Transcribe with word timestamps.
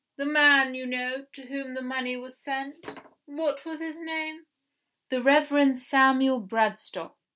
"The 0.15 0.25
man, 0.25 0.73
you 0.73 0.87
know, 0.87 1.27
to 1.33 1.45
whom 1.45 1.75
the 1.75 1.81
money 1.83 2.17
was 2.17 2.35
sent. 2.41 2.83
What 3.25 3.65
was 3.65 3.79
his 3.79 3.99
name?" 3.99 4.47
"The 5.11 5.21
Reverend 5.21 5.77
Samuel 5.77 6.39
Bradstock." 6.41 7.13